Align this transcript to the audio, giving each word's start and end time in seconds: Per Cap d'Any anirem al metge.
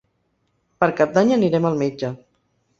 Per 0.85 0.89
Cap 1.01 1.13
d'Any 1.19 1.35
anirem 1.37 1.71
al 1.71 1.81
metge. 1.85 2.13